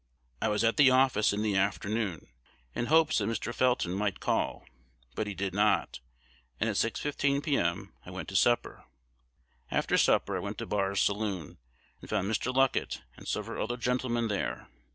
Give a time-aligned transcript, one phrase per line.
[0.41, 2.25] "I was at the office in the afternoon
[2.73, 3.53] in hopes that Mr.
[3.53, 4.65] Felton might call,
[5.13, 5.99] but he did not;
[6.59, 8.85] and at 6.15, p.m., I went to supper.
[9.69, 11.59] After supper, I went to Barr's saloon,
[12.01, 12.51] and found Mr.
[12.51, 14.69] Luckett and several other gentlemen there.